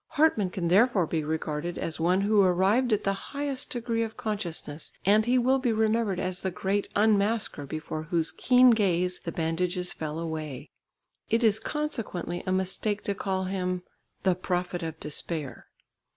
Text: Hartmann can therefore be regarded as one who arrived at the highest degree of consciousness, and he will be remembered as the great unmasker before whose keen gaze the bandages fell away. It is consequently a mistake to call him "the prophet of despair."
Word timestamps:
Hartmann 0.17 0.49
can 0.49 0.67
therefore 0.69 1.05
be 1.05 1.23
regarded 1.23 1.77
as 1.77 1.99
one 1.99 2.21
who 2.21 2.41
arrived 2.41 2.91
at 2.91 3.03
the 3.03 3.13
highest 3.29 3.69
degree 3.69 4.01
of 4.01 4.17
consciousness, 4.17 4.91
and 5.05 5.27
he 5.27 5.37
will 5.37 5.59
be 5.59 5.71
remembered 5.71 6.19
as 6.19 6.39
the 6.39 6.49
great 6.49 6.89
unmasker 6.95 7.67
before 7.67 8.01
whose 8.01 8.31
keen 8.31 8.71
gaze 8.71 9.19
the 9.25 9.31
bandages 9.31 9.93
fell 9.93 10.17
away. 10.17 10.71
It 11.29 11.43
is 11.43 11.59
consequently 11.59 12.41
a 12.47 12.51
mistake 12.51 13.03
to 13.03 13.13
call 13.13 13.43
him 13.43 13.83
"the 14.23 14.33
prophet 14.33 14.81
of 14.81 14.99
despair." 14.99 15.67